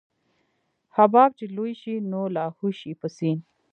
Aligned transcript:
حباب 0.95 1.29
چې 1.39 1.45
لوى 1.55 1.73
شي 1.81 1.95
نو 2.11 2.21
لاهو 2.35 2.67
شي 2.79 2.91
په 3.01 3.07
سيند. 3.17 3.41